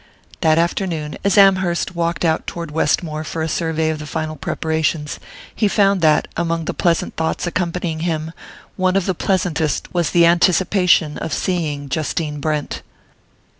[0.39, 5.19] That afternoon, as Amherst walked out toward Westmore for a survey of the final preparations,
[5.53, 8.31] he found that, among the pleasant thoughts accompanying him,
[8.77, 12.81] one of the pleasantest was the anticipation of seeing Justine Brent.